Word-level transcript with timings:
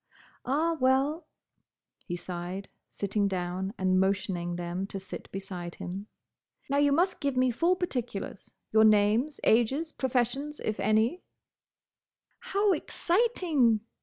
"Ah, 0.45 0.73
well!" 0.79 1.27
he 2.07 2.15
sighed, 2.15 2.69
sitting 2.89 3.27
down 3.27 3.71
and 3.77 3.99
motioning 3.99 4.55
them 4.55 4.87
to 4.87 4.99
sit 4.99 5.31
beside 5.31 5.75
him. 5.75 6.07
"Now 6.67 6.77
you 6.77 6.91
must 6.91 7.19
give 7.19 7.37
me 7.37 7.51
full 7.51 7.75
particulars: 7.75 8.55
your 8.71 8.83
names, 8.83 9.39
ages, 9.43 9.91
professions, 9.91 10.59
if 10.61 10.79
any—" 10.79 11.21
"How 12.39 12.71
exciting!" 12.73 13.81